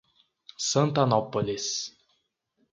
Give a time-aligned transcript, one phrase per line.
[0.57, 1.93] Santanópolis